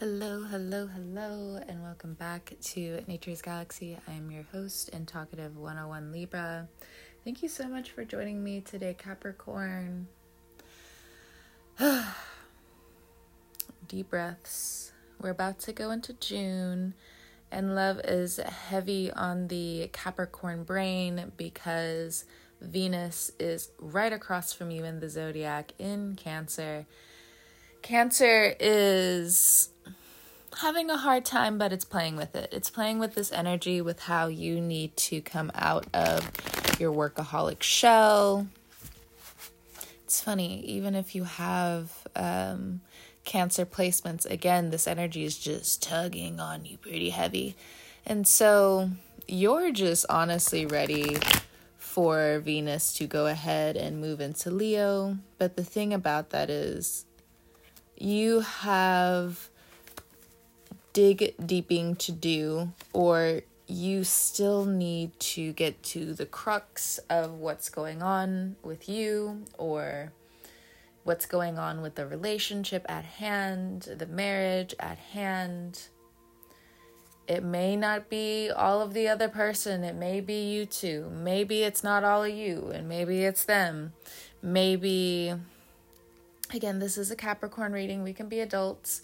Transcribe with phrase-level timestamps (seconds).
[0.00, 3.98] Hello, hello, hello, and welcome back to Nature's Galaxy.
[4.06, 6.68] I am your host and talkative 101 Libra.
[7.24, 10.06] Thank you so much for joining me today, Capricorn.
[13.88, 14.92] Deep breaths.
[15.20, 16.94] We're about to go into June,
[17.50, 22.24] and love is heavy on the Capricorn brain because
[22.60, 26.86] Venus is right across from you in the zodiac in Cancer.
[27.82, 29.70] Cancer is
[30.58, 32.50] having a hard time, but it's playing with it.
[32.52, 36.30] It's playing with this energy with how you need to come out of
[36.80, 38.48] your workaholic shell.
[40.04, 42.80] It's funny, even if you have um,
[43.24, 47.56] cancer placements, again, this energy is just tugging on you pretty heavy.
[48.06, 48.90] And so
[49.26, 51.18] you're just honestly ready
[51.76, 55.18] for Venus to go ahead and move into Leo.
[55.36, 57.04] But the thing about that is,
[58.00, 59.50] you have
[60.92, 67.68] dig deeping to do, or you still need to get to the crux of what's
[67.68, 70.12] going on with you, or
[71.04, 75.88] what's going on with the relationship at hand, the marriage at hand.
[77.26, 81.10] It may not be all of the other person, it may be you too.
[81.14, 83.92] Maybe it's not all of you, and maybe it's them.
[84.42, 85.34] Maybe,
[86.52, 89.02] again, this is a Capricorn reading, we can be adults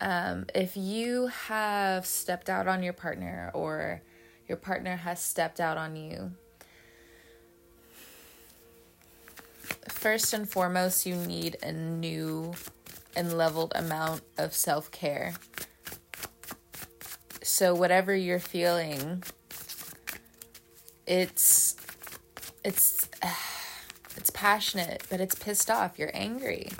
[0.00, 4.00] um, if you have stepped out on your partner or
[4.48, 6.32] your partner has stepped out on you,
[9.88, 12.54] first and foremost, you need a new
[13.16, 15.34] and leveled amount of self care.
[17.42, 19.24] So, whatever you're feeling,
[21.06, 21.76] it's
[22.64, 23.08] it's
[24.18, 25.96] it's passionate, but it's pissed off.
[25.96, 26.70] You're angry.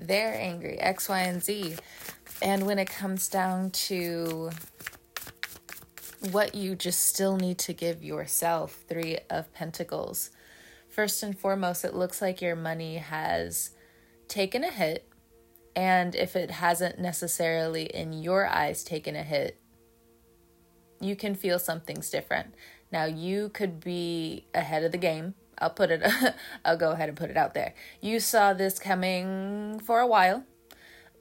[0.00, 0.80] They're angry.
[0.80, 1.76] X, Y, and Z.
[2.40, 4.50] And when it comes down to
[6.30, 10.30] what you just still need to give yourself, Three of Pentacles.
[10.88, 13.72] First and foremost, it looks like your money has
[14.26, 15.06] taken a hit.
[15.76, 19.60] And if it hasn't necessarily, in your eyes, taken a hit,
[21.00, 22.54] you can feel something's different.
[22.90, 25.34] Now, you could be ahead of the game.
[25.62, 26.02] I'll put it,
[26.64, 27.74] I'll go ahead and put it out there.
[28.00, 30.44] You saw this coming for a while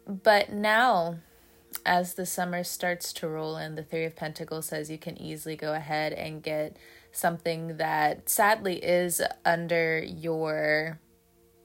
[0.05, 1.19] but now,
[1.85, 5.55] as the summer starts to roll in, the Three of Pentacles says you can easily
[5.55, 6.77] go ahead and get
[7.11, 10.99] something that sadly is under your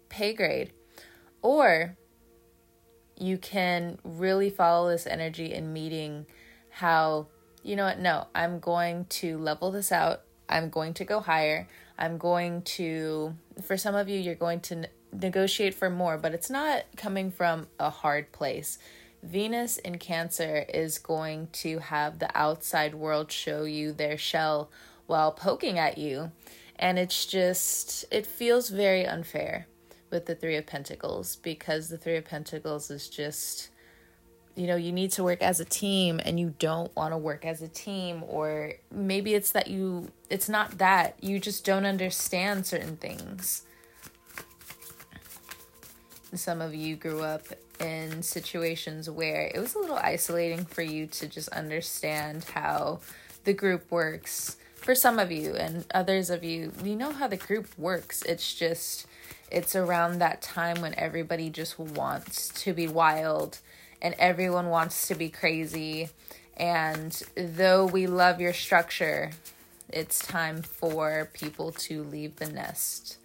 [0.09, 0.73] pay grade.
[1.43, 1.97] Or
[3.17, 6.27] you can really follow this energy in meeting
[6.71, 7.29] how,
[7.63, 10.23] you know what, no, I'm going to level this out.
[10.49, 11.69] I'm going to go higher.
[11.99, 16.51] I'm going to, for some of you, you're going to negotiate for more, but it's
[16.51, 18.79] not coming from a hard place.
[19.23, 24.71] Venus in Cancer is going to have the outside world show you their shell
[25.07, 26.31] while poking at you.
[26.79, 29.67] And it's just, it feels very unfair
[30.11, 33.71] with the Three of Pentacles because the Three of Pentacles is just,
[34.57, 37.45] you know, you need to work as a team and you don't want to work
[37.45, 38.25] as a team.
[38.27, 43.63] Or maybe it's that you, it's not that, you just don't understand certain things
[46.35, 47.43] some of you grew up
[47.81, 53.01] in situations where it was a little isolating for you to just understand how
[53.45, 54.57] the group works.
[54.75, 58.23] For some of you and others of you, you know how the group works.
[58.23, 59.07] It's just,
[59.51, 63.59] it's around that time when everybody just wants to be wild
[64.03, 66.09] and everyone wants to be crazy.
[66.57, 69.31] And though we love your structure,
[69.89, 73.19] it's time for people to leave the nest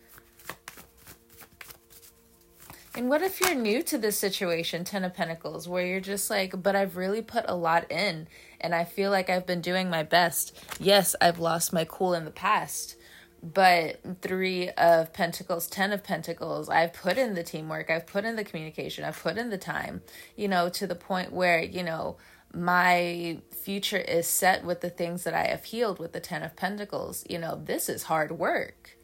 [2.93, 6.61] and what if you're new to this situation, Ten of Pentacles, where you're just like,
[6.61, 8.27] but I've really put a lot in
[8.59, 10.57] and I feel like I've been doing my best.
[10.77, 12.97] Yes, I've lost my cool in the past,
[13.43, 18.35] but Three of Pentacles, Ten of Pentacles, I've put in the teamwork, I've put in
[18.35, 20.01] the communication, I've put in the time,
[20.35, 22.17] you know, to the point where, you know,
[22.53, 26.55] my future is set with the things that I have healed with the Ten of
[26.55, 27.23] Pentacles.
[27.29, 28.97] You know, this is hard work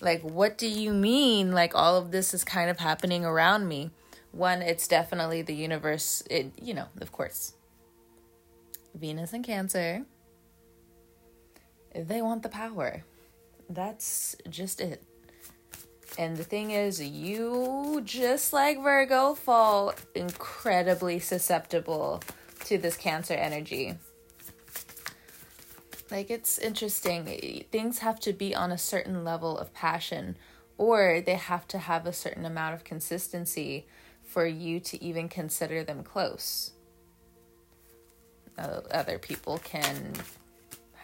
[0.00, 1.52] like, what do you mean?
[1.52, 3.90] Like, all of this is kind of happening around me.
[4.32, 6.22] One, it's definitely the universe.
[6.30, 7.54] It, you know, of course,
[8.94, 10.04] Venus and Cancer,
[11.94, 13.04] they want the power.
[13.68, 15.02] That's just it.
[16.18, 22.22] And the thing is, you, just like Virgo, fall incredibly susceptible
[22.64, 23.94] to this Cancer energy.
[26.10, 27.64] Like it's interesting.
[27.70, 30.36] Things have to be on a certain level of passion
[30.78, 33.86] or they have to have a certain amount of consistency
[34.22, 36.72] for you to even consider them close.
[38.58, 40.12] Uh, other people can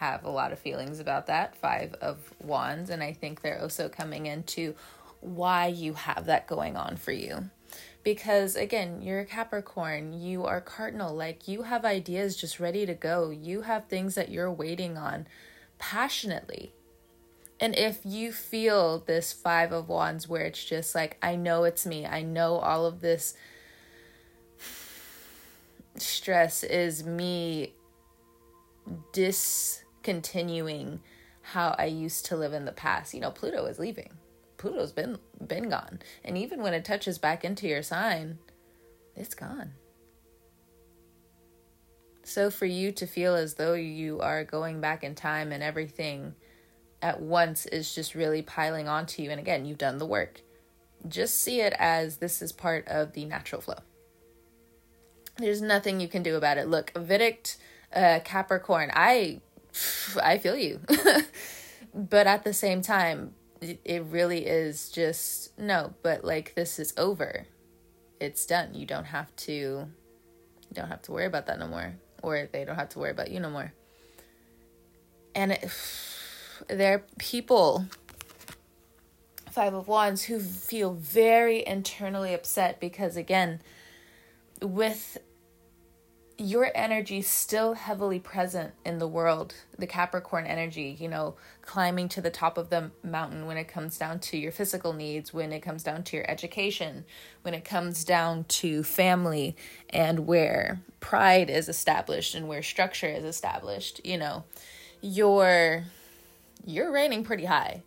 [0.03, 1.55] have a lot of feelings about that.
[1.55, 2.89] Five of Wands.
[2.89, 4.75] And I think they're also coming into
[5.21, 7.49] why you have that going on for you.
[8.03, 12.93] Because again, you're a Capricorn, you are cardinal, like you have ideas just ready to
[12.93, 13.29] go.
[13.29, 15.25] You have things that you're waiting on
[15.79, 16.73] passionately.
[17.61, 21.85] And if you feel this Five of Wands where it's just like, I know it's
[21.85, 23.35] me, I know all of this
[25.95, 27.73] stress is me
[30.03, 30.99] discontinuing
[31.41, 33.13] how I used to live in the past.
[33.13, 34.11] You know, Pluto is leaving.
[34.57, 35.99] Pluto's been been gone.
[36.23, 38.37] And even when it touches back into your sign,
[39.15, 39.73] it's gone.
[42.23, 46.35] So for you to feel as though you are going back in time and everything
[47.01, 49.29] at once is just really piling onto you.
[49.29, 50.41] And again, you've done the work.
[51.05, 53.79] Just see it as this is part of the natural flow.
[55.35, 56.69] There's nothing you can do about it.
[56.69, 57.55] Look, Vedic
[57.93, 59.41] uh, Capricorn, I,
[60.21, 60.79] I feel you,
[61.93, 65.93] but at the same time, it, really is just no.
[66.03, 67.47] But like this is over.
[68.19, 68.73] It's done.
[68.73, 69.51] You don't have to.
[69.51, 73.11] You don't have to worry about that no more, or they don't have to worry
[73.11, 73.73] about you no more.
[75.35, 75.71] And it
[76.67, 77.85] there are people,
[79.51, 83.61] Five of Wands, who feel very internally upset because, again,
[84.61, 85.17] with
[86.37, 92.21] your energy still heavily present in the world, the Capricorn energy, you know, climbing to
[92.21, 95.61] the top of the mountain when it comes down to your physical needs, when it
[95.61, 97.05] comes down to your education,
[97.43, 99.55] when it comes down to family
[99.89, 104.43] and where pride is established and where structure is established, you know,
[105.01, 105.83] your
[106.65, 107.83] you're reigning pretty high.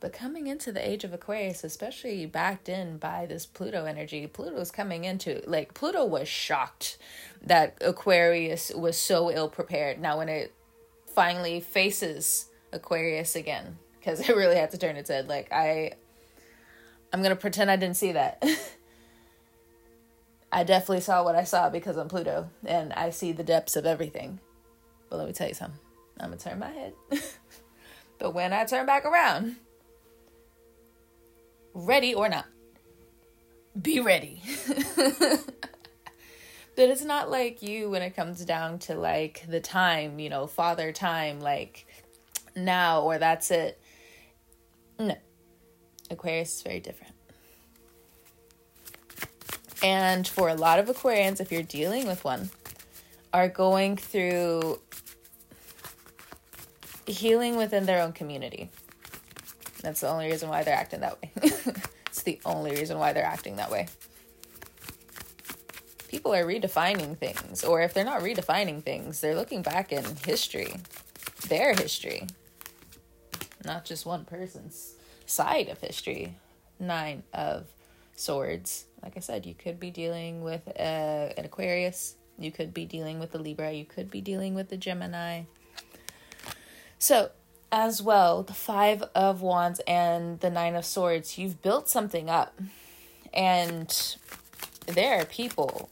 [0.00, 4.70] But coming into the age of Aquarius, especially backed in by this Pluto energy, Pluto's
[4.70, 6.98] coming into like Pluto was shocked
[7.42, 9.98] that Aquarius was so ill prepared.
[9.98, 10.52] Now, when it
[11.06, 15.92] finally faces Aquarius again, because it really had to turn its head, like I,
[17.12, 18.44] I'm gonna pretend I didn't see that.
[20.52, 23.86] I definitely saw what I saw because I'm Pluto and I see the depths of
[23.86, 24.40] everything.
[25.08, 25.80] But let me tell you something.
[26.20, 26.92] I'm gonna turn my head.
[28.18, 29.56] But when I turn back around,
[31.76, 32.46] ready or not,
[33.80, 34.42] be ready.
[34.96, 35.44] but
[36.76, 40.90] it's not like you when it comes down to like the time, you know, father
[40.92, 41.86] time, like
[42.56, 43.78] now or that's it.
[44.98, 45.16] No.
[46.10, 47.12] Aquarius is very different.
[49.82, 52.50] And for a lot of Aquarians, if you're dealing with one,
[53.34, 54.80] are going through
[57.06, 58.70] healing within their own community.
[59.82, 61.30] That's the only reason why they're acting that way.
[62.06, 63.88] it's the only reason why they're acting that way.
[66.08, 70.74] People are redefining things, or if they're not redefining things, they're looking back in history,
[71.48, 72.26] their history,
[73.64, 74.94] not just one person's
[75.26, 76.36] side of history.
[76.78, 77.64] Nine of
[78.16, 78.84] Swords.
[79.02, 80.82] Like I said, you could be dealing with uh,
[81.36, 84.76] an Aquarius, you could be dealing with the Libra, you could be dealing with the
[84.76, 85.44] Gemini
[86.98, 87.30] so,
[87.76, 92.58] as well, the Five of Wands and the Nine of Swords, you've built something up.
[93.34, 94.16] And
[94.86, 95.90] there are people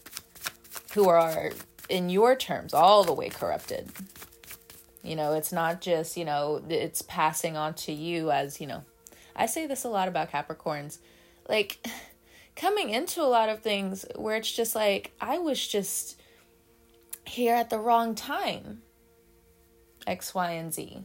[0.94, 1.50] who are,
[1.90, 3.92] in your terms, all the way corrupted.
[5.02, 8.82] You know, it's not just, you know, it's passing on to you as, you know,
[9.36, 11.00] I say this a lot about Capricorns.
[11.50, 11.86] Like,
[12.56, 16.18] coming into a lot of things where it's just like, I was just
[17.26, 18.80] here at the wrong time.
[20.06, 21.04] X, Y, and Z.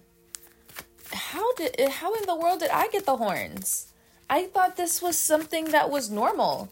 [1.11, 3.91] How did how in the world did I get the horns?
[4.29, 6.69] I thought this was something that was normal.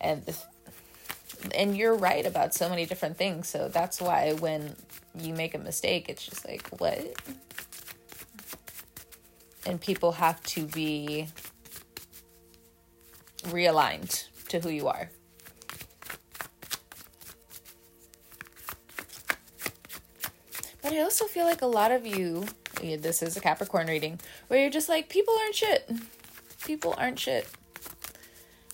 [0.00, 0.22] And
[1.54, 3.48] and you're right about so many different things.
[3.48, 4.74] So that's why when
[5.18, 7.00] you make a mistake, it's just like, what?
[9.66, 11.28] And people have to be
[13.44, 15.10] realigned to who you are.
[20.82, 22.46] But I also feel like a lot of you,
[22.78, 25.90] this is a Capricorn reading, where you're just like, people aren't shit.
[26.64, 27.46] People aren't shit.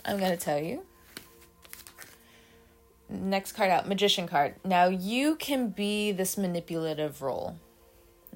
[0.05, 0.85] I'm going to tell you.
[3.09, 4.55] Next card out, Magician card.
[4.65, 7.57] Now, you can be this manipulative role.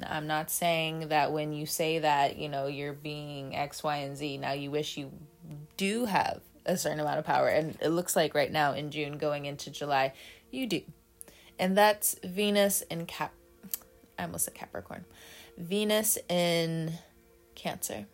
[0.03, 4.17] I'm not saying that when you say that, you know, you're being X, Y, and
[4.17, 4.39] Z.
[4.39, 5.11] Now, you wish you
[5.77, 7.49] do have a certain amount of power.
[7.49, 10.13] And it looks like right now in June going into July,
[10.51, 10.83] you do.
[11.59, 13.33] And that's Venus in Cap
[14.19, 15.05] I almost said Capricorn.
[15.59, 16.93] Venus in
[17.55, 18.07] Cancer.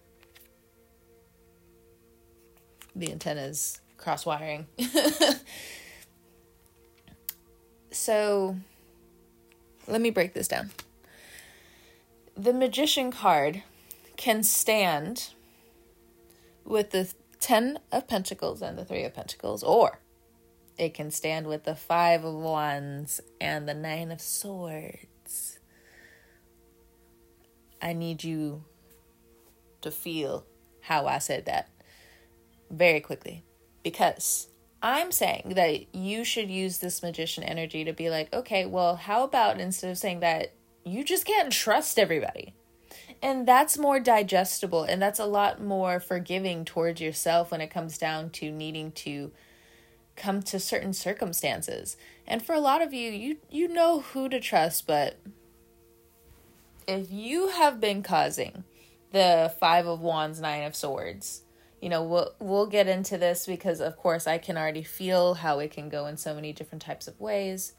[2.96, 4.66] The antennas cross wiring.
[7.90, 8.56] so
[9.86, 10.70] let me break this down.
[12.36, 13.62] The magician card
[14.16, 15.30] can stand
[16.64, 20.00] with the 10 of pentacles and the 3 of pentacles or
[20.78, 25.13] it can stand with the 5 of wands and the 9 of swords.
[27.84, 28.64] I need you
[29.82, 30.46] to feel
[30.80, 31.68] how I said that
[32.70, 33.44] very quickly
[33.82, 34.48] because
[34.82, 39.22] I'm saying that you should use this magician energy to be like, okay, well, how
[39.22, 42.54] about instead of saying that you just can't trust everybody?
[43.22, 47.98] And that's more digestible and that's a lot more forgiving towards yourself when it comes
[47.98, 49.30] down to needing to
[50.16, 51.98] come to certain circumstances.
[52.26, 55.18] And for a lot of you, you you know who to trust, but
[56.86, 58.64] if you have been causing
[59.12, 61.42] the 5 of wands, 9 of swords,
[61.80, 65.58] you know, we'll we'll get into this because of course I can already feel how
[65.58, 67.74] it can go in so many different types of ways.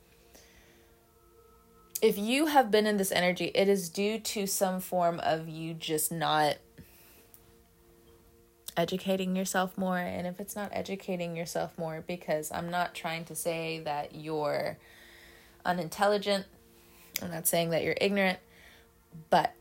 [2.01, 5.73] If you have been in this energy, it is due to some form of you
[5.73, 6.57] just not
[8.77, 13.35] educating yourself more and if it's not educating yourself more because I'm not trying to
[13.35, 14.77] say that you're
[15.65, 16.45] unintelligent.
[17.21, 18.39] I'm not saying that you're ignorant,
[19.29, 19.53] but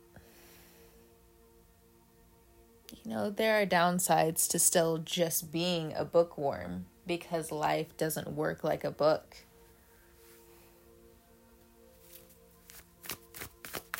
[3.05, 8.65] you know, there are downsides to still just being a bookworm because life doesn't work
[8.65, 9.37] like a book.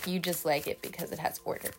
[0.07, 1.71] You just like it because it has order.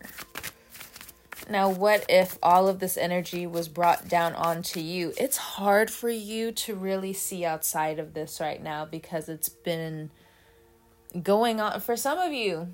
[1.50, 5.14] Now, what if all of this energy was brought down onto you?
[5.16, 10.10] It's hard for you to really see outside of this right now because it's been
[11.22, 11.80] going on.
[11.82, 12.70] For some of you,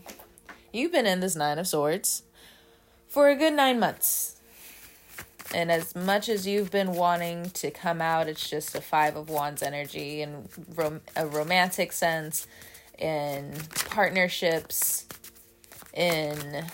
[0.71, 2.23] you've been in this Nine of Swords
[3.07, 4.39] for a good nine months.
[5.53, 9.29] And as much as you've been wanting to come out, it's just a Five of
[9.29, 12.47] Wands energy in rom- a romantic sense,
[12.97, 13.53] in
[13.89, 15.05] partnerships,
[15.93, 16.65] in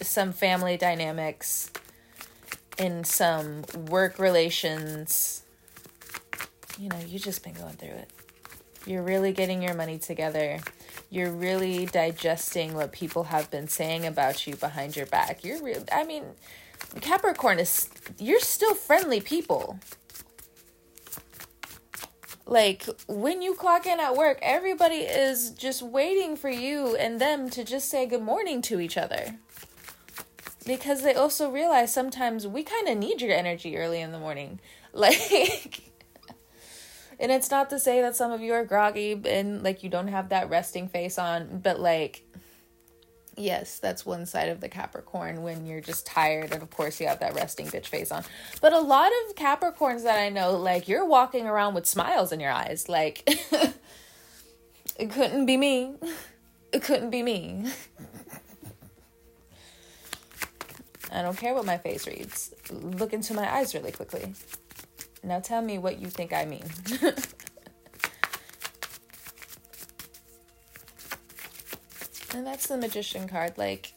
[0.00, 1.70] some family dynamics,
[2.78, 5.42] in some work relations.
[6.80, 8.10] You know, you've just been going through it.
[8.86, 10.58] You're really getting your money together
[11.12, 15.44] you're really digesting what people have been saying about you behind your back.
[15.44, 16.24] You're real I mean,
[17.02, 19.78] Capricorn is you're still friendly people.
[22.46, 27.50] Like when you clock in at work, everybody is just waiting for you and them
[27.50, 29.36] to just say good morning to each other.
[30.64, 34.60] Because they also realize sometimes we kind of need your energy early in the morning.
[34.94, 35.91] Like
[37.22, 40.08] and it's not to say that some of you are groggy and like you don't
[40.08, 42.24] have that resting face on, but like
[43.36, 47.06] yes, that's one side of the Capricorn when you're just tired and of course you
[47.06, 48.24] have that resting bitch face on.
[48.60, 52.40] But a lot of Capricorns that I know like you're walking around with smiles in
[52.40, 53.22] your eyes like
[54.98, 55.94] it couldn't be me.
[56.72, 57.70] It couldn't be me.
[61.12, 62.52] I don't care what my face reads.
[62.70, 64.34] Look into my eyes really quickly.
[65.24, 66.64] Now tell me what you think I mean.
[72.34, 73.56] and that's the magician card.
[73.56, 73.92] Like,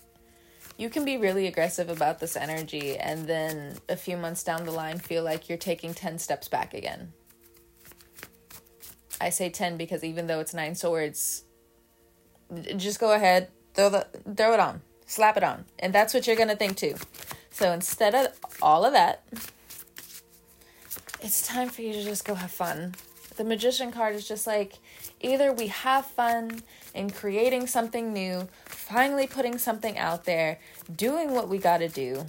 [0.77, 4.71] you can be really aggressive about this energy and then a few months down the
[4.71, 7.13] line feel like you're taking 10 steps back again.
[9.21, 11.45] I say 10 because even though it's nine swords,
[12.75, 14.05] just go ahead, throw the
[14.35, 14.81] throw it on.
[15.05, 15.65] Slap it on.
[15.79, 16.95] And that's what you're going to think too.
[17.51, 18.27] So instead of
[18.61, 19.23] all of that,
[21.25, 22.93] it's time for you to just go have fun.
[23.37, 24.77] The magician card is just like
[25.21, 26.61] either we have fun
[26.93, 30.59] in creating something new, finally putting something out there,
[30.95, 32.25] doing what we got to do,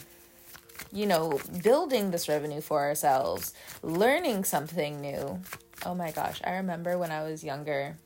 [0.90, 5.40] you know, building this revenue for ourselves, learning something new.
[5.84, 7.98] Oh my gosh, I remember when I was younger.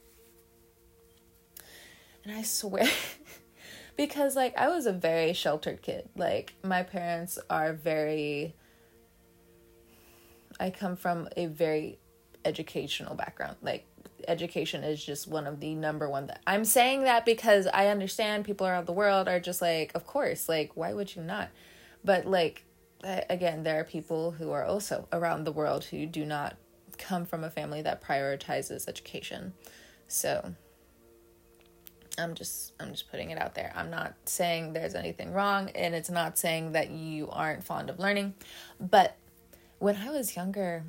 [2.25, 2.91] And I swear
[3.97, 6.09] because like I was a very sheltered kid.
[6.17, 8.57] Like my parents are very
[10.61, 11.99] I come from a very
[12.45, 13.57] educational background.
[13.63, 13.87] Like
[14.29, 18.45] education is just one of the number one that I'm saying that because I understand
[18.45, 21.49] people around the world are just like, of course, like why would you not?
[22.05, 22.65] But like
[23.03, 26.57] again, there are people who are also around the world who do not
[26.99, 29.55] come from a family that prioritizes education.
[30.07, 30.55] So
[32.19, 33.73] I'm just I'm just putting it out there.
[33.75, 37.99] I'm not saying there's anything wrong and it's not saying that you aren't fond of
[37.99, 38.35] learning,
[38.79, 39.17] but
[39.81, 40.85] when I was younger,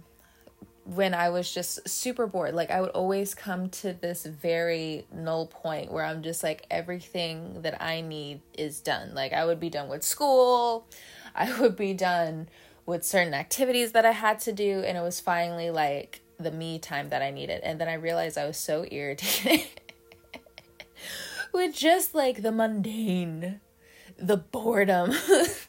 [0.83, 5.47] when I was just super bored, like I would always come to this very null
[5.47, 9.15] point where I'm just like, everything that I need is done.
[9.15, 10.85] Like I would be done with school,
[11.33, 12.49] I would be done
[12.85, 16.77] with certain activities that I had to do, and it was finally like the me
[16.77, 17.61] time that I needed.
[17.63, 19.81] And then I realized I was so irritated.
[21.53, 23.61] with just like the mundane,
[24.17, 25.13] the boredom.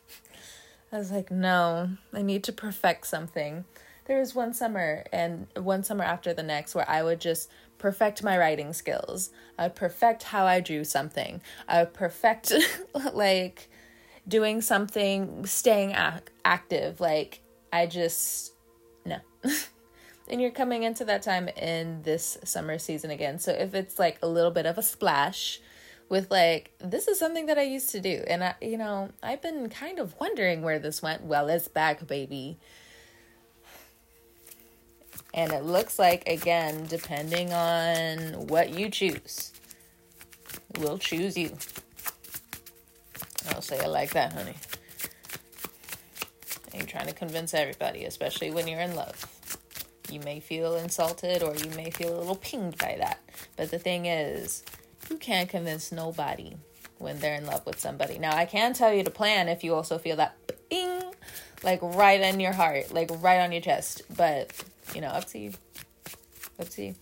[0.93, 3.65] I was like, no, I need to perfect something.
[4.05, 8.23] There was one summer and one summer after the next where I would just perfect
[8.23, 9.31] my writing skills.
[9.59, 11.41] I would perfect how I drew something.
[11.67, 12.53] I would perfect
[13.15, 13.71] like
[14.29, 17.01] doing something, staying ac- active.
[17.01, 17.41] Like
[17.73, 18.53] I just
[19.07, 19.17] no.
[20.29, 23.39] and you're coming into that time in this summer season again.
[23.39, 25.59] So if it's like a little bit of a splash
[26.12, 29.40] with like this is something that I used to do and I you know, I've
[29.40, 31.25] been kind of wondering where this went.
[31.25, 32.59] Well, it's back, baby.
[35.33, 39.52] And it looks like again, depending on what you choose,
[40.78, 41.57] will choose you.
[43.49, 44.57] I'll say it like that, honey.
[46.75, 49.25] You're trying to convince everybody, especially when you're in love.
[50.11, 53.19] You may feel insulted or you may feel a little pinged by that.
[53.57, 54.62] But the thing is,
[55.12, 56.57] you can't convince nobody
[56.99, 58.19] when they're in love with somebody.
[58.19, 60.35] Now, I can tell you to plan if you also feel that
[60.71, 61.02] ping,
[61.62, 64.02] like right in your heart, like right on your chest.
[64.16, 64.52] But,
[64.95, 65.52] you know, up to you.
[66.59, 66.95] Up to you.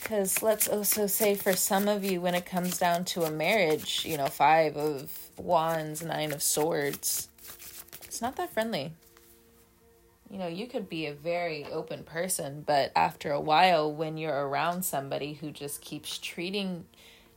[0.00, 4.04] Because let's also say for some of you, when it comes down to a marriage,
[4.04, 7.28] you know, five of wands, nine of swords,
[8.04, 8.92] it's not that friendly
[10.30, 14.46] you know, you could be a very open person, but after a while, when you're
[14.46, 16.84] around somebody who just keeps treating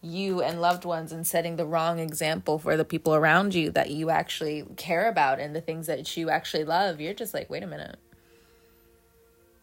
[0.01, 3.91] you and loved ones and setting the wrong example for the people around you that
[3.91, 7.63] you actually care about and the things that you actually love, you're just like, wait
[7.63, 7.97] a minute.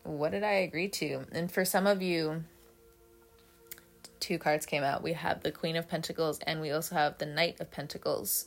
[0.04, 1.26] What did I agree to?
[1.32, 2.44] And for some of you,
[4.20, 5.02] two cards came out.
[5.02, 8.46] We have the Queen of Pentacles and we also have the Knight of Pentacles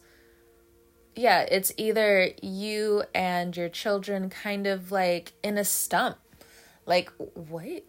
[1.16, 6.18] yeah, it's either you and your children kind of like in a stump.
[6.86, 7.84] Like, what?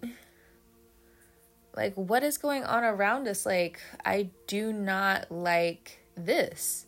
[1.75, 3.47] Like, what is going on around us?
[3.47, 6.87] Like, I do not like this.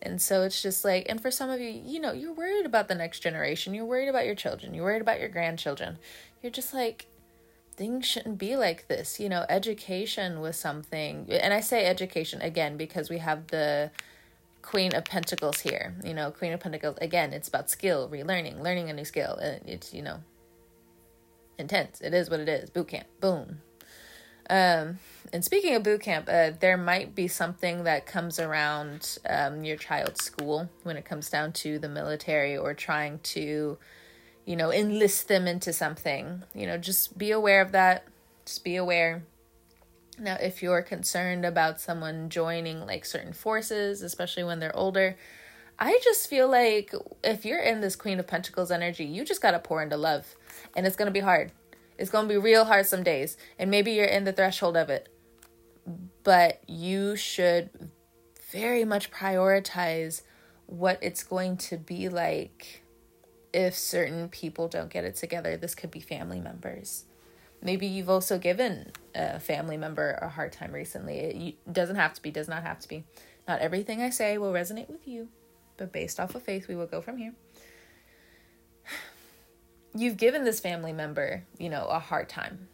[0.00, 2.88] And so it's just like, and for some of you, you know, you're worried about
[2.88, 3.74] the next generation.
[3.74, 4.72] You're worried about your children.
[4.72, 5.98] You're worried about your grandchildren.
[6.42, 7.06] You're just like,
[7.76, 9.18] things shouldn't be like this.
[9.18, 11.26] You know, education was something.
[11.28, 13.90] And I say education again because we have the
[14.66, 15.94] Queen of Pentacles here.
[16.04, 19.38] You know, Queen of Pentacles, again, it's about skill, relearning, learning a new skill.
[19.64, 20.18] It's, you know,
[21.56, 22.00] intense.
[22.00, 22.68] It is what it is.
[22.68, 23.06] Boot camp.
[23.20, 23.60] Boom.
[24.50, 24.98] Um,
[25.32, 29.76] and speaking of boot camp, uh, there might be something that comes around um, your
[29.76, 33.78] child's school when it comes down to the military or trying to,
[34.44, 36.42] you know, enlist them into something.
[36.54, 38.04] You know, just be aware of that.
[38.44, 39.22] Just be aware
[40.18, 45.16] now, if you're concerned about someone joining like certain forces, especially when they're older,
[45.78, 49.50] I just feel like if you're in this Queen of Pentacles energy, you just got
[49.50, 50.34] to pour into love.
[50.74, 51.52] And it's going to be hard.
[51.98, 53.36] It's going to be real hard some days.
[53.58, 55.08] And maybe you're in the threshold of it.
[56.24, 57.70] But you should
[58.50, 60.22] very much prioritize
[60.64, 62.82] what it's going to be like
[63.52, 65.56] if certain people don't get it together.
[65.56, 67.05] This could be family members
[67.66, 71.18] maybe you've also given a family member a hard time recently.
[71.18, 73.04] It doesn't have to be, does not have to be.
[73.48, 75.28] Not everything I say will resonate with you,
[75.76, 77.34] but based off of faith, we will go from here.
[79.96, 82.68] You've given this family member, you know, a hard time,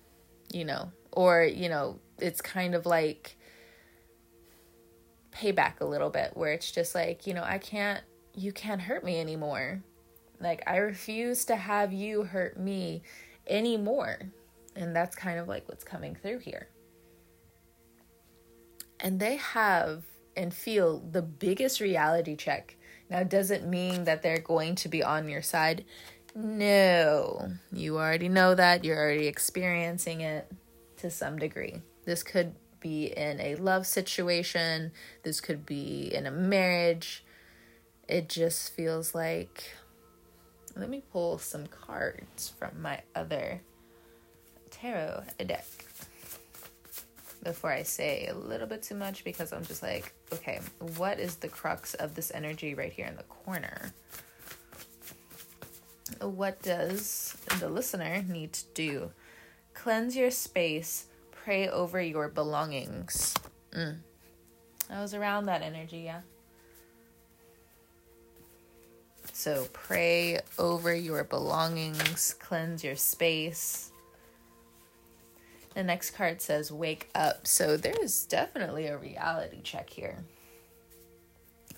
[0.53, 3.37] you know, or, you know, it's kind of like
[5.35, 8.03] payback a little bit where it's just like, you know, I can't,
[8.35, 9.83] you can't hurt me anymore.
[10.39, 13.03] Like, I refuse to have you hurt me
[13.47, 14.19] anymore
[14.77, 16.69] and that's kind of like what's coming through here.
[19.01, 20.05] And they have
[20.37, 22.77] and feel the biggest reality check.
[23.11, 25.85] Now, does it mean that they're going to be on your side?
[26.35, 27.53] No.
[27.73, 28.85] You already know that.
[28.85, 30.51] You're already experiencing it
[30.99, 31.83] to some degree.
[32.05, 37.25] This could be in a love situation, this could be in a marriage.
[38.09, 39.73] It just feels like.
[40.75, 43.61] Let me pull some cards from my other
[44.83, 45.65] tarot deck
[47.45, 50.61] before I say a little bit too much because I'm just like, okay,
[50.97, 53.93] what is the crux of this energy right here in the corner?
[56.21, 59.11] What does the listener need to do?
[59.73, 63.35] Cleanse your space, pray over your belongings.
[63.73, 63.99] Mm.
[64.91, 66.21] I was around that energy, yeah.
[69.33, 73.92] So pray over your belongings, cleanse your space
[75.75, 77.47] the next card says wake up.
[77.47, 80.19] So there is definitely a reality check here.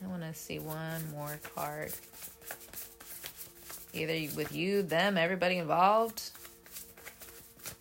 [0.03, 1.93] I want to see one more card.
[3.93, 6.31] Either with you, them, everybody involved.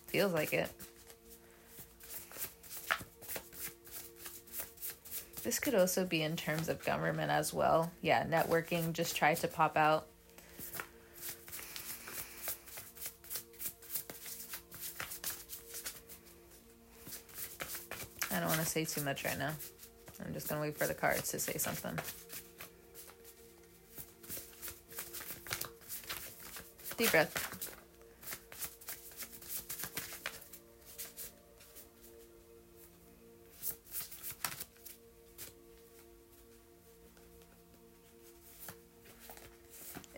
[0.06, 0.70] Feels like it.
[5.42, 7.90] This could also be in terms of government as well.
[8.00, 10.06] Yeah, networking, just try to pop out.
[18.34, 19.52] I don't want to say too much right now.
[20.24, 21.96] I'm just going to wait for the cards to say something.
[26.96, 27.60] Deep breath.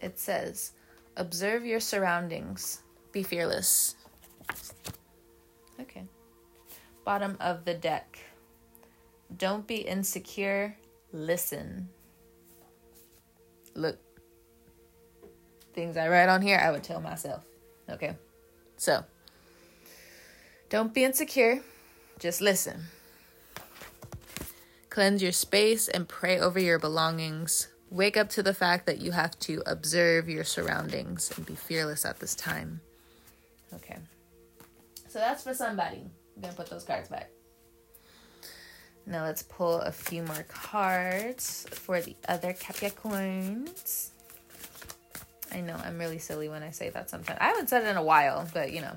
[0.00, 0.72] It says,
[1.16, 3.95] observe your surroundings, be fearless.
[7.06, 8.18] Bottom of the deck.
[9.36, 10.76] Don't be insecure,
[11.12, 11.88] listen.
[13.74, 14.00] Look,
[15.72, 17.44] things I write on here, I would tell myself.
[17.88, 18.16] Okay.
[18.76, 19.04] So,
[20.68, 21.60] don't be insecure,
[22.18, 22.86] just listen.
[24.90, 27.68] Cleanse your space and pray over your belongings.
[27.88, 32.04] Wake up to the fact that you have to observe your surroundings and be fearless
[32.04, 32.80] at this time.
[33.72, 33.98] Okay.
[35.06, 36.10] So that's for somebody.
[36.42, 37.30] To put those cards back.
[39.06, 44.10] Now let's pull a few more cards for the other Capricorns.
[45.52, 47.38] I know I'm really silly when I say that sometimes.
[47.40, 48.96] I haven't said it in a while, but you know,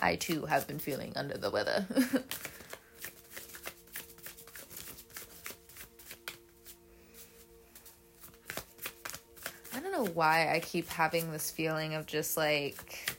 [0.00, 1.84] I too have been feeling under the weather.
[9.74, 13.16] I don't know why I keep having this feeling of just like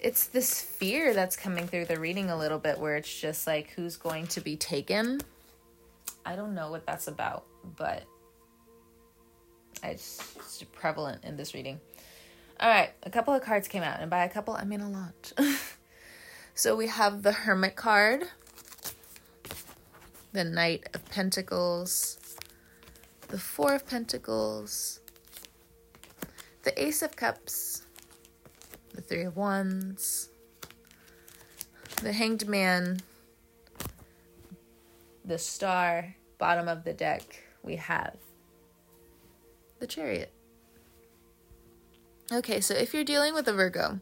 [0.00, 3.70] it's this fear that's coming through the reading a little bit where it's just like
[3.70, 5.20] who's going to be taken.
[6.24, 7.44] I don't know what that's about,
[7.76, 8.04] but
[9.82, 11.80] it's prevalent in this reading.
[12.60, 14.90] All right, a couple of cards came out, and by a couple, I mean a
[14.90, 15.32] lot.
[16.54, 18.24] so we have the Hermit card,
[20.32, 22.18] the Knight of Pentacles,
[23.28, 25.00] the Four of Pentacles,
[26.64, 27.82] the Ace of Cups,
[29.08, 30.28] Three of Wands,
[32.02, 33.00] the Hanged Man,
[35.24, 38.16] the Star, bottom of the deck, we have
[39.80, 40.32] the chariot.
[42.30, 44.00] Okay, so if you're dealing with a Virgo,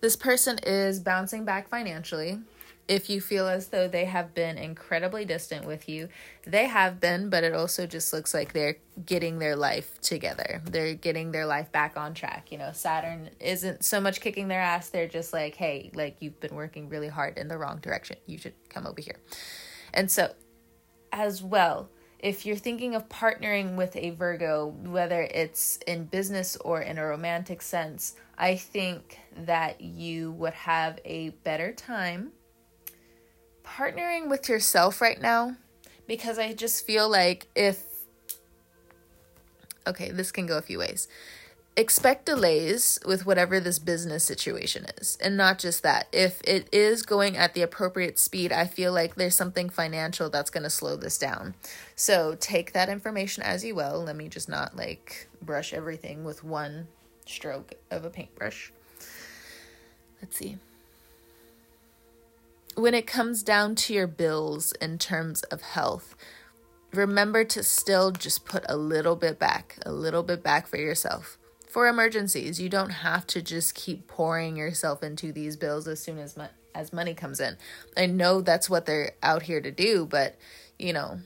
[0.00, 2.40] this person is bouncing back financially.
[2.90, 6.08] If you feel as though they have been incredibly distant with you,
[6.44, 10.60] they have been, but it also just looks like they're getting their life together.
[10.64, 12.50] They're getting their life back on track.
[12.50, 16.40] You know, Saturn isn't so much kicking their ass, they're just like, hey, like you've
[16.40, 18.16] been working really hard in the wrong direction.
[18.26, 19.20] You should come over here.
[19.94, 20.34] And so,
[21.12, 26.80] as well, if you're thinking of partnering with a Virgo, whether it's in business or
[26.80, 32.32] in a romantic sense, I think that you would have a better time
[33.76, 35.56] partnering with yourself right now
[36.06, 37.84] because I just feel like if
[39.86, 41.08] okay, this can go a few ways
[41.76, 45.16] expect delays with whatever this business situation is.
[45.20, 46.08] And not just that.
[46.12, 50.50] If it is going at the appropriate speed, I feel like there's something financial that's
[50.50, 51.54] going to slow this down.
[51.96, 54.02] So take that information as you will.
[54.04, 56.88] Let me just not like brush everything with one
[57.26, 58.72] stroke of a paintbrush.
[60.20, 60.58] Let's see.
[62.76, 66.14] When it comes down to your bills in terms of health,
[66.92, 71.36] remember to still just put a little bit back, a little bit back for yourself
[71.70, 72.60] for emergencies.
[72.60, 76.48] You don't have to just keep pouring yourself into these bills as soon as mo-
[76.74, 77.56] as money comes in.
[77.96, 80.36] I know that's what they're out here to do, but
[80.78, 81.20] you know,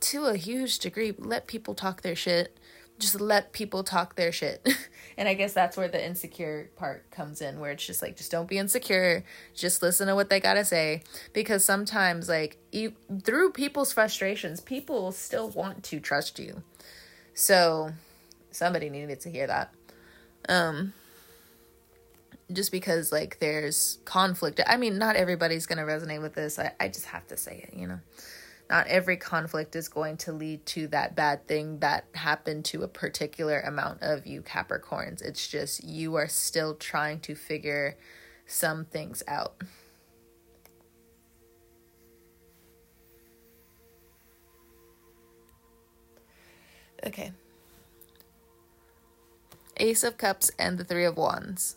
[0.00, 2.58] to a huge degree, let people talk their shit.
[2.98, 4.66] Just let people talk their shit.
[5.16, 8.30] and I guess that's where the insecure part comes in, where it's just like, just
[8.30, 9.24] don't be insecure.
[9.54, 11.02] Just listen to what they gotta say.
[11.32, 16.62] Because sometimes, like, you, through people's frustrations, people still want to trust you.
[17.34, 17.92] So,
[18.50, 19.72] somebody needed to hear that.
[20.48, 20.94] Um
[22.52, 24.60] just because like there's conflict.
[24.66, 26.58] I mean, not everybody's to resonate with this.
[26.58, 28.00] I I just have to say it, you know.
[28.68, 32.88] Not every conflict is going to lead to that bad thing that happened to a
[32.88, 35.22] particular amount of you Capricorns.
[35.22, 37.96] It's just you are still trying to figure
[38.46, 39.62] some things out.
[47.04, 47.30] Okay,
[49.76, 51.76] Ace of Cups, and the Three of Wands.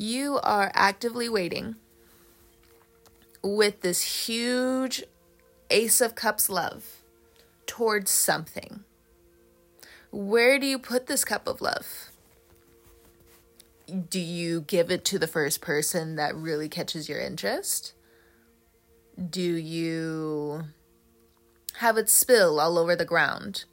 [0.00, 1.76] You are actively waiting
[3.42, 5.04] with this huge
[5.68, 7.02] Ace of Cups love
[7.66, 8.84] towards something.
[10.10, 12.12] Where do you put this cup of love?
[14.08, 17.92] do you give it to the first person that really catches your interest?
[19.28, 20.62] Do you
[21.74, 23.64] have it spill all over the ground?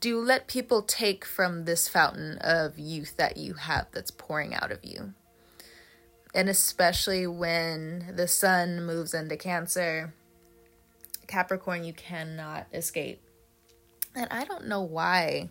[0.00, 4.54] Do you let people take from this fountain of youth that you have that's pouring
[4.54, 5.12] out of you?
[6.34, 10.12] And especially when the sun moves into Cancer,
[11.28, 13.22] Capricorn, you cannot escape.
[14.16, 15.50] And I don't know why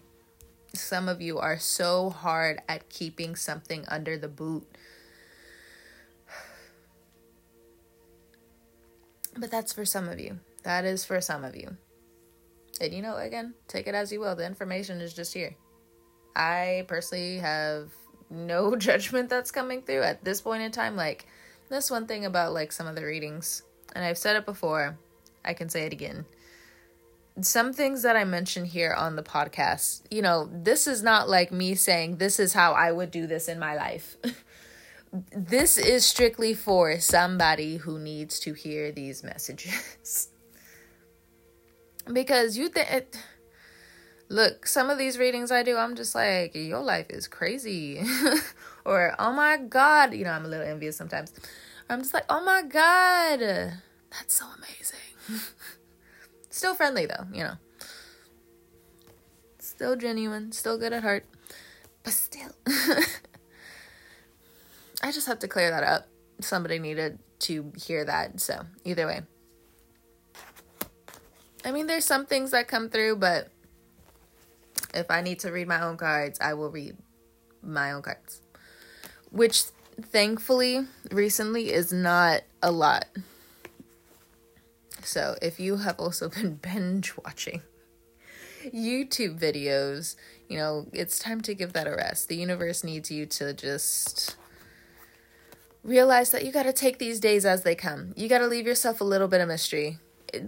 [0.74, 4.68] some of you are so hard at keeping something under the boot.
[9.36, 10.40] But that's for some of you.
[10.64, 11.76] That is for some of you.
[12.80, 14.36] And you know, again, take it as you will.
[14.36, 15.56] The information is just here.
[16.36, 17.92] I personally have
[18.30, 20.96] no judgment that's coming through at this point in time.
[20.96, 21.28] Like,
[21.70, 23.64] that's one thing about like some of the readings,
[23.96, 24.98] and I've said it before,
[25.44, 26.26] I can say it again
[27.42, 31.52] some things that I mention here on the podcast, you know, this is not like
[31.52, 34.18] me saying this is how I would do this in my life.
[35.36, 40.30] this is strictly for somebody who needs to hear these messages.
[42.14, 43.18] because you think
[44.34, 48.02] look, some of these readings I do, I'm just like, your life is crazy.
[48.86, 51.32] or, oh my God, you know, I'm a little envious sometimes.
[51.90, 55.00] I'm just like, oh my God, that's so amazing.
[56.50, 57.54] Still friendly though, you know.
[59.60, 61.26] Still genuine, still good at heart.
[62.04, 62.52] But still.
[65.02, 66.08] I just have to clear that up.
[66.42, 69.22] Somebody needed to hear that, so either way.
[71.66, 73.53] I mean, there's some things that come through, but
[74.94, 76.98] if I need to read my own cards, I will read
[77.62, 78.42] my own cards.
[79.32, 79.64] Which
[80.02, 83.06] thankfully recently is not a lot.
[85.04, 87.62] So, if you have also been binge watching
[88.66, 90.16] YouTube videos,
[90.48, 92.30] you know, it's time to give that a rest.
[92.30, 94.38] The universe needs you to just
[95.84, 98.14] realize that you got to take these days as they come.
[98.16, 99.98] You got to leave yourself a little bit of mystery.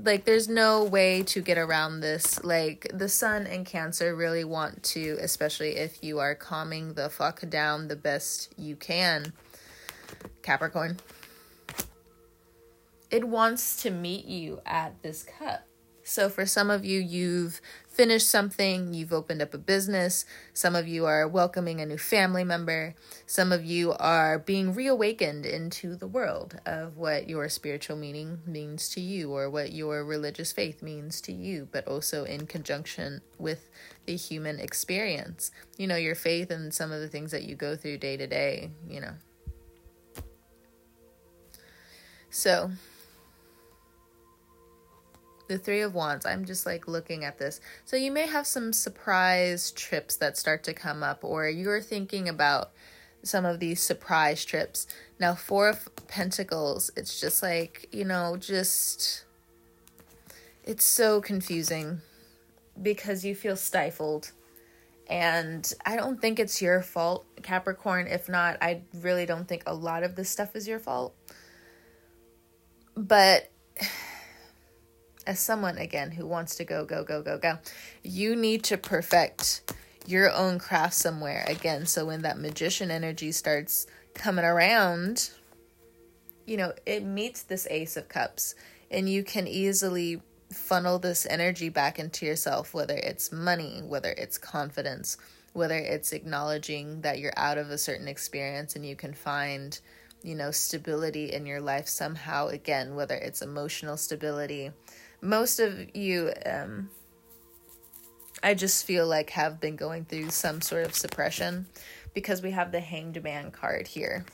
[0.04, 2.44] Like, there's no way to get around this.
[2.44, 7.48] Like, the sun and Cancer really want to, especially if you are calming the fuck
[7.50, 9.34] down the best you can.
[10.42, 10.98] Capricorn
[13.16, 15.66] it wants to meet you at this cup.
[16.04, 17.62] So, for some of you, you've
[17.96, 22.44] finished something, you've opened up a business, some of you are welcoming a new family
[22.44, 22.94] member,
[23.26, 28.90] some of you are being reawakened into the world of what your spiritual meaning means
[28.90, 33.70] to you or what your religious faith means to you, but also in conjunction with
[34.06, 35.52] the human experience.
[35.78, 38.28] You know, your faith and some of the things that you go through day to
[38.28, 39.14] day, you know.
[42.30, 42.72] So,
[45.48, 47.62] the three of wands i'm just like looking at this.
[47.86, 52.28] So you may have some surprise trips that start to come up or you're thinking
[52.30, 52.72] about
[53.24, 54.86] some of these surprise trips.
[55.20, 59.26] Now four of pentacles it's just like you know just
[60.64, 62.02] it's so confusing
[62.82, 64.32] because you feel stifled.
[65.08, 68.08] And i don't think it's your fault capricorn.
[68.08, 71.16] If not i really don't think a lot of this stuff is your fault.
[72.96, 73.52] But
[75.28, 77.58] as someone again who wants to go go go go go
[78.04, 79.74] you need to perfect
[80.08, 81.46] your own craft somewhere.
[81.48, 85.32] Again so when that magician energy starts coming around
[86.46, 88.56] you know it meets this ace of cups
[88.92, 94.38] and you can easily funnel this energy back into yourself whether it's money whether it's
[94.38, 95.18] confidence
[95.56, 99.80] whether it's acknowledging that you're out of a certain experience and you can find
[100.22, 102.48] you know stability in your life somehow.
[102.48, 104.72] Again whether it's emotional stability
[105.26, 106.90] most of you um,
[108.44, 111.66] I just feel like have been going through some sort of suppression
[112.14, 114.26] because we have the hanged man card here.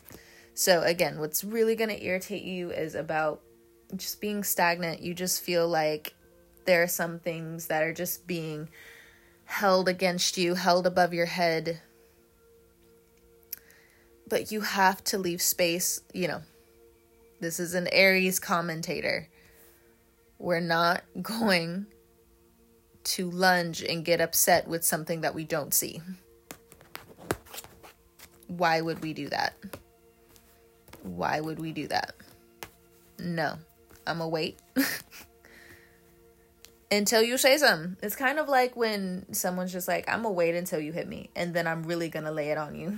[0.53, 3.41] So again, what's really going to irritate you is about
[3.95, 5.01] just being stagnant.
[5.01, 6.13] You just feel like
[6.65, 8.67] there are some things that are just being
[9.45, 11.79] held against you, held above your head.
[14.27, 16.41] But you have to leave space, you know.
[17.39, 19.29] This is an Aries commentator.
[20.41, 21.85] We're not going
[23.03, 26.01] to lunge and get upset with something that we don't see.
[28.47, 29.53] Why would we do that?
[31.03, 32.15] Why would we do that?
[33.17, 33.57] No.
[34.05, 34.59] I'm gonna wait
[36.91, 37.97] until you say something.
[38.01, 41.29] It's kind of like when someone's just like, I'm gonna wait until you hit me,
[41.35, 42.97] and then I'm really gonna lay it on you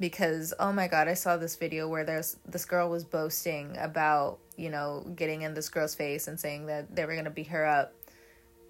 [0.00, 4.38] because oh my god, I saw this video where there's this girl was boasting about,
[4.56, 7.48] you know, getting in this girl's face and saying that they were going to beat
[7.48, 7.92] her up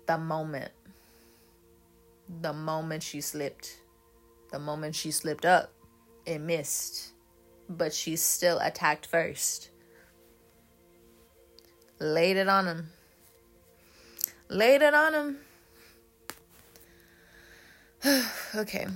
[0.07, 0.73] the moment
[2.41, 3.81] the moment she slipped
[4.53, 5.73] the moment she slipped up
[6.29, 7.13] it missed,
[7.71, 9.71] but she still attacked first.
[11.99, 12.91] Laid it on him.
[14.51, 15.39] Laid it on him.
[18.55, 18.87] okay.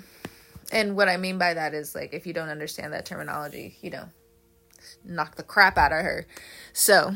[0.73, 3.91] And what I mean by that is like if you don't understand that terminology, you
[3.91, 4.09] know,
[5.05, 6.27] knock the crap out of her.
[6.73, 7.15] So,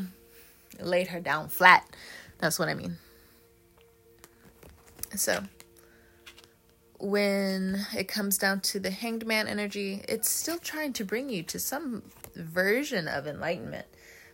[0.79, 1.89] laid her down flat.
[2.39, 2.99] That's what I mean.
[5.17, 5.43] So,
[6.99, 11.43] when it comes down to the hanged man energy, it's still trying to bring you
[11.45, 12.03] to some
[12.35, 13.87] version of enlightenment,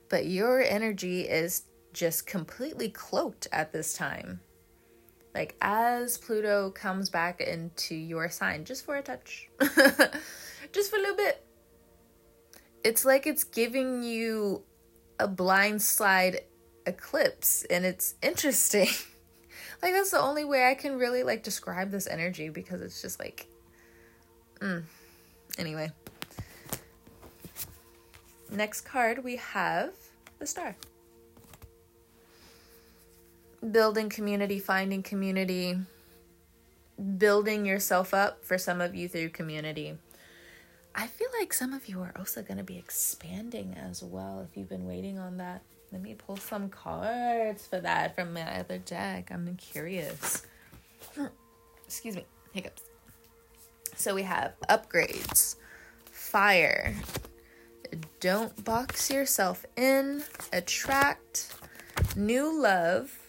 [0.09, 4.41] but your energy is just completely cloaked at this time.
[5.35, 9.49] Like, as Pluto comes back into your sign, just for a touch,
[10.73, 11.45] just for a little bit,
[12.85, 14.63] it's like it's giving you
[15.19, 16.41] a blind slide
[16.87, 18.89] eclipse, and it's interesting.
[19.83, 23.19] like, that's the only way I can really like describe this energy because it's just
[23.19, 23.47] like,
[24.61, 24.83] mm.
[25.59, 25.91] Anyway,
[28.51, 29.93] next card we have
[30.39, 30.77] the star
[33.71, 35.79] building community, finding community,
[37.19, 39.97] building yourself up for some of you through community.
[40.95, 44.57] I feel like some of you are also going to be expanding as well if
[44.57, 45.63] you've been waiting on that.
[45.91, 49.31] Let me pull some cards for that from my other deck.
[49.31, 50.47] I'm curious.
[51.87, 52.83] Excuse me, hiccups.
[53.97, 55.57] So we have upgrades,
[56.11, 56.95] fire,
[58.21, 61.55] don't box yourself in, attract,
[62.17, 63.22] new love,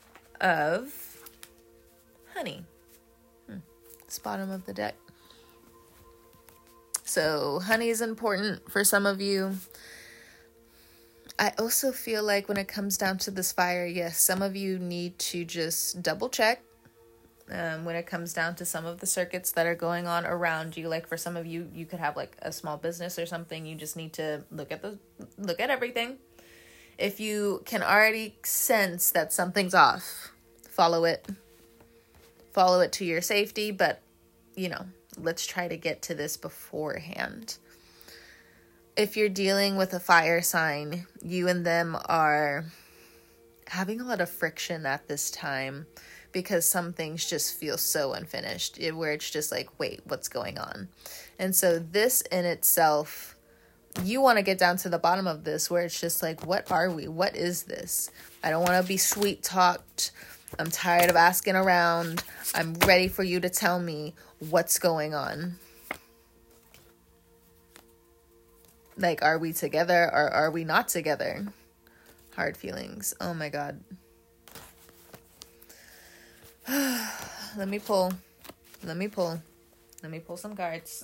[0.44, 0.94] of
[2.36, 2.64] honey.
[3.50, 3.58] Hmm.
[4.06, 4.96] It's bottom of the deck.
[7.06, 9.56] So, honey is important for some of you.
[11.40, 14.78] I also feel like when it comes down to this fire, yes, some of you
[14.78, 16.62] need to just double check
[17.52, 20.78] um, when it comes down to some of the circuits that are going on around
[20.78, 20.88] you.
[20.88, 23.66] Like for some of you, you could have like a small business or something.
[23.66, 24.98] You just need to look at the
[25.38, 26.18] look at everything.
[26.98, 30.33] If you can already sense that something's off,
[30.74, 31.28] follow it
[32.52, 34.02] follow it to your safety but
[34.56, 34.86] you know
[35.18, 37.58] let's try to get to this beforehand.
[38.96, 42.66] If you're dealing with a fire sign you and them are
[43.68, 45.88] having a lot of friction at this time
[46.32, 50.90] because some things just feel so unfinished where it's just like wait what's going on?
[51.40, 53.36] And so this in itself
[54.04, 56.72] you want to get down to the bottom of this where it's just like what
[56.72, 57.08] are we?
[57.08, 58.12] What is this?
[58.44, 60.12] I don't want to be sweet talked
[60.60, 62.24] I'm tired of asking around.
[62.54, 64.14] I'm ready for you to tell me
[64.50, 65.56] what's going on.
[68.98, 71.48] Like, are we together or are we not together?
[72.36, 73.16] Hard feelings.
[73.20, 73.80] Oh my God.
[76.70, 78.14] Let me pull.
[78.84, 79.42] Let me pull.
[80.04, 81.04] Let me pull some cards.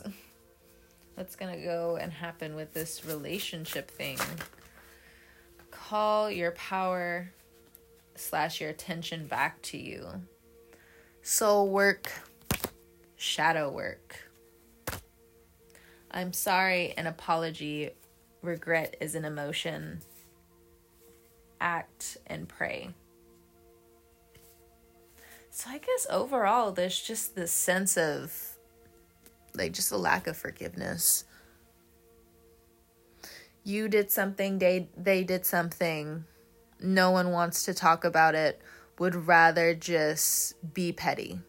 [1.16, 4.20] What's gonna go and happen with this relationship thing?
[5.72, 7.32] Call your power
[8.20, 10.06] slash your attention back to you.
[11.22, 12.12] Soul work,
[13.16, 14.30] shadow work.
[16.12, 17.92] I'm sorry, an apology,
[18.42, 20.02] regret is an emotion.
[21.62, 22.90] Act and pray.
[25.52, 28.58] So I guess overall, there's just this sense of
[29.54, 31.26] like just a lack of forgiveness.
[33.64, 36.24] You did something, they they did something
[36.80, 38.62] no one wants to talk about it,
[38.98, 41.40] would rather just be petty.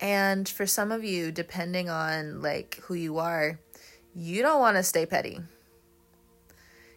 [0.00, 3.58] And for some of you, depending on like who you are,
[4.14, 5.40] you don't want to stay petty.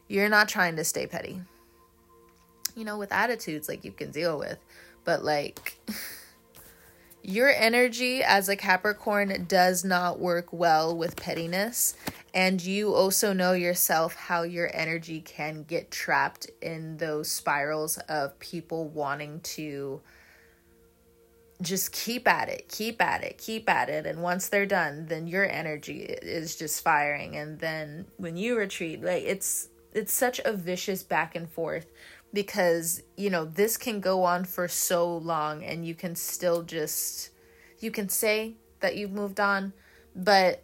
[0.07, 1.41] You're not trying to stay petty.
[2.75, 4.57] You know, with attitudes like you can deal with,
[5.03, 5.79] but like
[7.23, 11.95] your energy as a Capricorn does not work well with pettiness
[12.37, 18.37] and you also know yourself how your energy can get trapped in those spirals of
[18.37, 19.99] people wanting to
[21.63, 24.05] just keep at it, keep at it, keep at it.
[24.05, 27.35] And once they're done, then your energy is just firing.
[27.35, 31.87] And then when you retreat, like it's it's such a vicious back and forth
[32.33, 37.31] because, you know, this can go on for so long and you can still just
[37.79, 39.73] you can say that you've moved on,
[40.15, 40.61] but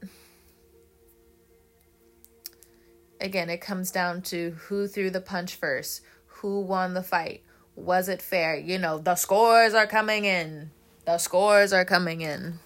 [3.24, 7.42] again, it comes down to who threw the punch first, who won the fight,
[7.76, 8.56] was it fair?
[8.56, 10.70] You know, the scores are coming in.
[11.06, 12.60] The scores are coming in.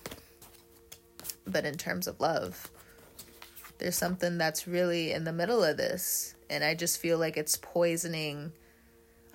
[1.46, 2.70] But in terms of love,
[3.78, 6.36] there's something that's really in the middle of this.
[6.50, 8.52] And I just feel like it's poisoning.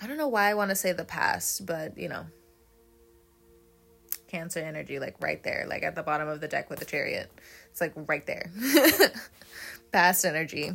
[0.01, 2.27] I don't know why I want to say the past, but you know,
[4.29, 7.31] Cancer energy, like right there, like at the bottom of the deck with the chariot.
[7.71, 8.51] It's like right there.
[9.93, 10.73] Past energy.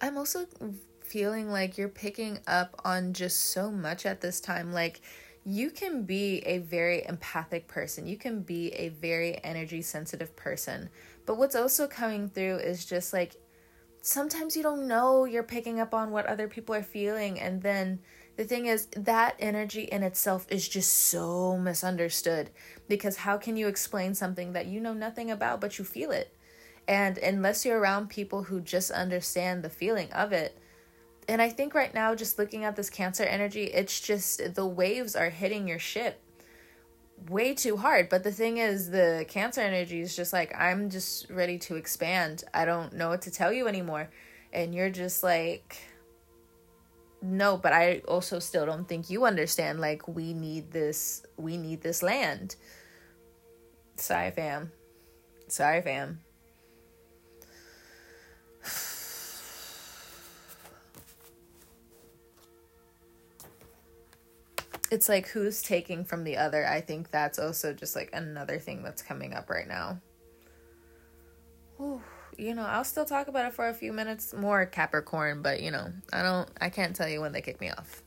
[0.00, 0.46] I'm also
[1.00, 4.72] feeling like you're picking up on just so much at this time.
[4.72, 5.00] Like,
[5.44, 10.90] you can be a very empathic person, you can be a very energy sensitive person.
[11.24, 13.36] But what's also coming through is just like
[14.02, 17.40] sometimes you don't know you're picking up on what other people are feeling.
[17.40, 18.00] And then
[18.36, 22.50] the thing is, that energy in itself is just so misunderstood
[22.86, 26.34] because how can you explain something that you know nothing about but you feel it?
[26.88, 30.58] And unless you're around people who just understand the feeling of it,
[31.28, 35.14] and I think right now, just looking at this Cancer energy, it's just the waves
[35.14, 36.22] are hitting your ship
[37.28, 38.08] way too hard.
[38.08, 42.44] But the thing is, the Cancer energy is just like, I'm just ready to expand.
[42.54, 44.08] I don't know what to tell you anymore.
[44.52, 45.76] And you're just like,
[47.20, 49.80] no, but I also still don't think you understand.
[49.80, 52.56] Like, we need this, we need this land.
[53.96, 54.72] Sorry, fam.
[55.48, 56.20] Sorry, fam.
[64.90, 66.66] It's like who's taking from the other.
[66.66, 70.00] I think that's also just like another thing that's coming up right now.
[71.80, 72.02] Ooh,
[72.36, 75.70] you know, I'll still talk about it for a few minutes more, Capricorn, but you
[75.70, 78.02] know, I don't, I can't tell you when they kick me off.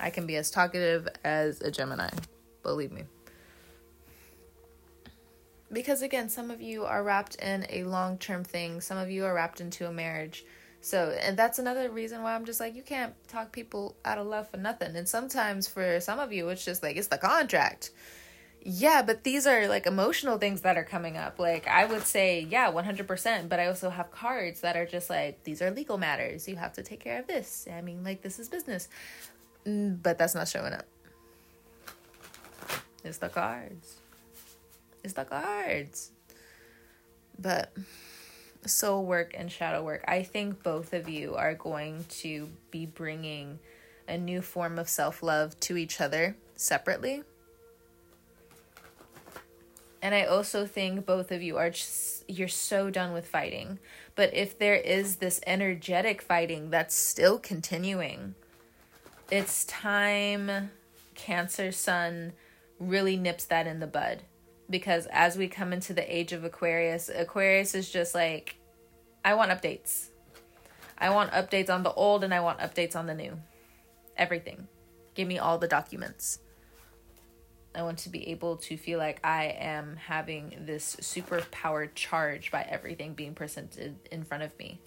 [0.00, 2.10] I can be as talkative as a Gemini,
[2.62, 3.04] believe me.
[5.72, 9.24] Because again, some of you are wrapped in a long term thing, some of you
[9.24, 10.44] are wrapped into a marriage
[10.80, 14.26] so, and that's another reason why I'm just like, you can't talk people out of
[14.26, 14.94] love for nothing.
[14.94, 17.90] And sometimes for some of you, it's just like, it's the contract.
[18.62, 21.38] Yeah, but these are like emotional things that are coming up.
[21.38, 23.48] Like, I would say, yeah, 100%.
[23.48, 26.48] But I also have cards that are just like, these are legal matters.
[26.48, 27.68] You have to take care of this.
[27.72, 28.88] I mean, like, this is business.
[29.64, 30.86] Mm, but that's not showing up.
[33.04, 33.96] It's the cards.
[35.04, 36.10] It's the cards.
[37.38, 37.72] But
[38.68, 43.58] soul work and shadow work, I think both of you are going to be bringing
[44.08, 47.22] a new form of self love to each other separately.
[50.02, 53.78] And I also think both of you are just, you're so done with fighting.
[54.14, 58.34] But if there is this energetic fighting that's still continuing,
[59.30, 60.70] it's time
[61.14, 62.34] Cancer Sun
[62.78, 64.22] really nips that in the bud
[64.68, 68.56] because as we come into the age of Aquarius, Aquarius is just like,
[69.24, 70.08] I want updates.
[70.98, 73.38] I want updates on the old and I want updates on the new.
[74.16, 74.66] Everything.
[75.14, 76.38] Give me all the documents.
[77.74, 82.50] I want to be able to feel like I am having this super powered charge
[82.50, 84.80] by everything being presented in front of me.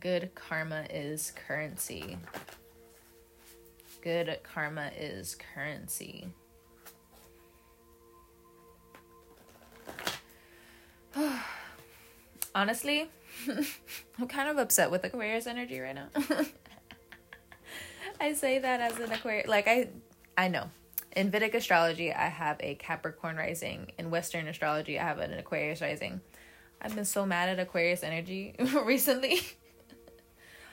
[0.00, 2.18] Good karma is currency.
[4.02, 6.26] Good karma is currency.
[12.54, 13.08] Honestly,
[14.18, 16.08] I'm kind of upset with Aquarius energy right now.
[18.20, 19.90] I say that as an Aquarius, like I,
[20.36, 20.68] I know.
[21.14, 23.92] In Vedic astrology, I have a Capricorn rising.
[23.98, 26.20] In Western astrology, I have an Aquarius rising.
[26.80, 29.42] I've been so mad at Aquarius energy recently.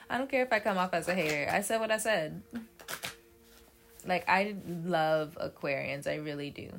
[0.08, 1.48] I don't care if I come off as a hater.
[1.48, 2.42] I said what I said
[4.06, 6.70] like I love Aquarians, I really do.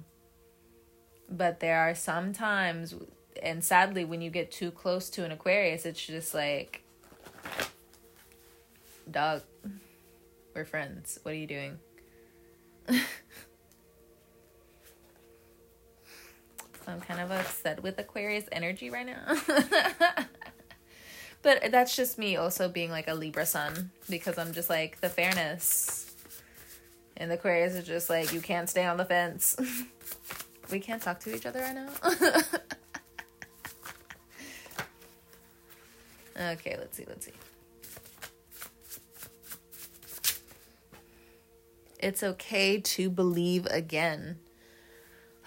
[1.29, 2.93] But there are some times
[3.41, 6.83] and sadly when you get too close to an Aquarius, it's just like
[9.09, 9.41] dog,
[10.55, 11.19] we're friends.
[11.23, 11.79] What are you doing?
[12.89, 12.97] So
[16.87, 19.35] I'm kind of upset with Aquarius energy right now.
[21.41, 25.09] but that's just me also being like a Libra sun because I'm just like the
[25.09, 26.10] fairness
[27.17, 29.55] and the Aquarius is just like, you can't stay on the fence.
[30.71, 31.89] we can't talk to each other right now.
[36.53, 37.33] okay, let's see, let's see.
[41.99, 44.39] It's okay to believe again.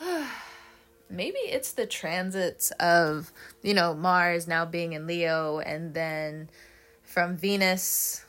[1.11, 6.49] Maybe it's the transits of, you know, Mars now being in Leo and then
[7.03, 8.25] from Venus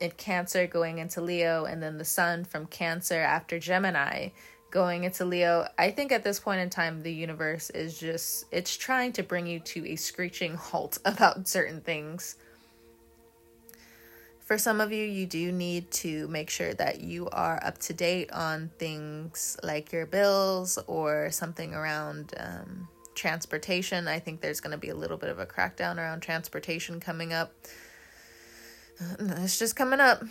[0.00, 4.30] in Cancer going into Leo, and then the Sun from Cancer after Gemini
[4.70, 5.66] going into Leo.
[5.78, 9.46] I think at this point in time, the universe is just, it's trying to bring
[9.46, 12.36] you to a screeching halt about certain things.
[14.44, 17.92] For some of you, you do need to make sure that you are up to
[17.92, 24.08] date on things like your bills or something around um, transportation.
[24.08, 27.34] I think there's going to be a little bit of a crackdown around transportation coming
[27.34, 27.52] up.
[29.00, 30.22] Uh, it's just coming up.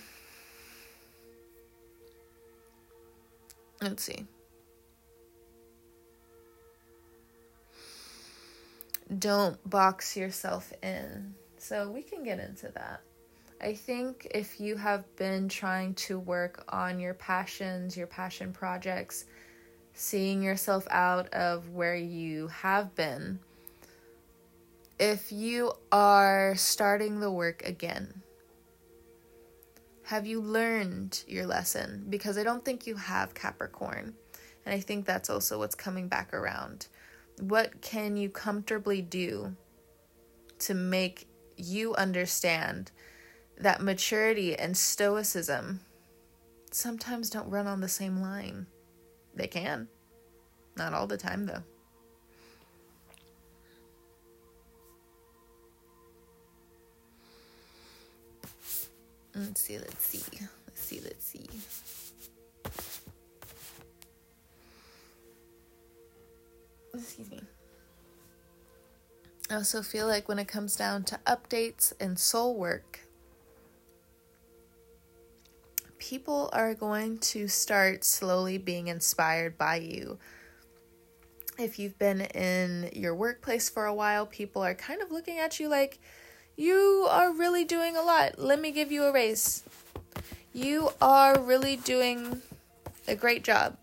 [3.81, 4.25] Let's see.
[9.17, 11.35] Don't box yourself in.
[11.57, 13.01] So we can get into that.
[13.61, 19.25] I think if you have been trying to work on your passions, your passion projects,
[19.93, 23.39] seeing yourself out of where you have been,
[24.99, 28.21] if you are starting the work again,
[30.07, 32.05] have you learned your lesson?
[32.07, 34.13] Because I don't think you have Capricorn.
[34.65, 36.87] And I think that's also what's coming back around.
[37.41, 39.57] What can you comfortably do
[40.59, 41.27] to make
[41.57, 42.91] you understand
[43.57, 45.81] that maturity and stoicism
[46.71, 48.65] sometimes don't run on the same line?
[49.35, 49.89] They can.
[50.77, 51.63] Not all the time, though.
[59.37, 60.23] Let's see, let's see.
[60.65, 61.47] Let's see, let's see.
[66.95, 67.41] Excuse me.
[69.51, 73.01] I also feel like when it comes down to updates and soul work,
[75.99, 80.17] people are going to start slowly being inspired by you.
[81.59, 85.59] If you've been in your workplace for a while, people are kind of looking at
[85.59, 85.99] you like,
[86.57, 88.39] you are really doing a lot.
[88.39, 89.63] Let me give you a raise.
[90.53, 92.41] You are really doing
[93.07, 93.77] a great job.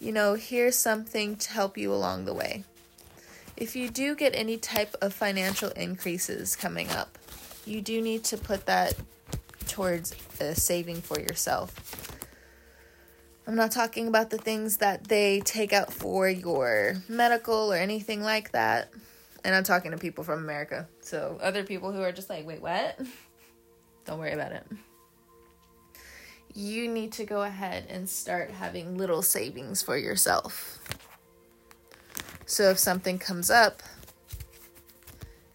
[0.00, 2.64] You know, here's something to help you along the way.
[3.56, 7.16] If you do get any type of financial increases coming up,
[7.64, 8.94] you do need to put that
[9.68, 11.74] towards a saving for yourself.
[13.46, 18.22] I'm not talking about the things that they take out for your medical or anything
[18.22, 18.90] like that.
[19.46, 20.88] And I'm talking to people from America.
[21.00, 22.98] So other people who are just like, wait, what?
[24.04, 24.66] Don't worry about it.
[26.52, 30.80] You need to go ahead and start having little savings for yourself.
[32.44, 33.84] So if something comes up,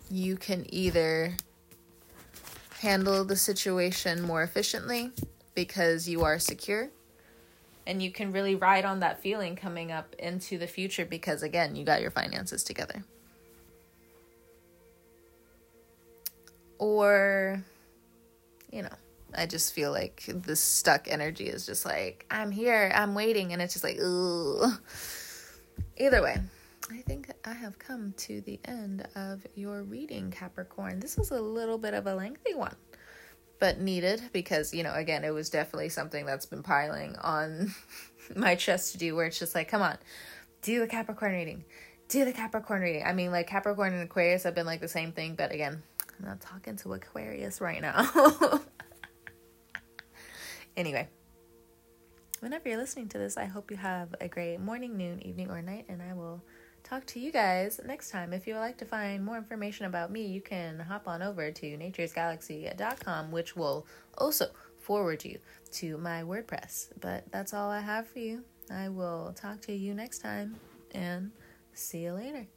[0.10, 1.36] you can either
[2.80, 5.12] handle the situation more efficiently
[5.54, 6.90] because you are secure
[7.86, 11.76] and you can really ride on that feeling coming up into the future because again
[11.76, 13.04] you got your finances together
[16.82, 17.64] or
[18.72, 18.90] you know
[19.38, 23.62] i just feel like the stuck energy is just like i'm here i'm waiting and
[23.62, 24.66] it's just like ooh
[25.98, 26.36] either way
[26.92, 31.00] i think i have come to the end of your reading capricorn.
[31.00, 32.76] This was a little bit of a lengthy one
[33.60, 37.74] but needed because you know again it was definitely something that's been piling on
[38.36, 39.98] my chest to do where it's just like come on
[40.64, 41.64] do a capricorn reading
[42.10, 43.04] do the capricorn reading.
[43.06, 45.84] I mean like capricorn and aquarius have been like the same thing but again
[46.22, 48.08] I'm not talking to Aquarius right now.
[50.78, 51.10] anyway,
[52.42, 55.62] whenever you're listening to this, I hope you have a great morning, noon, evening, or
[55.62, 56.44] night, and I will
[56.84, 58.34] talk to you guys next time.
[58.34, 61.52] If you would like to find more information about me, you can hop on over
[61.52, 64.48] to naturesgalaxy.com, which will also
[64.80, 65.40] forward you
[65.74, 66.90] to my WordPress.
[67.00, 68.44] But that's all I have for you.
[68.70, 70.58] I will talk to you next time
[70.94, 71.32] and
[71.74, 72.48] see you later.